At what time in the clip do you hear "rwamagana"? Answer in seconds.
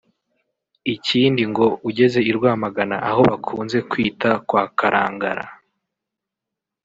2.37-2.95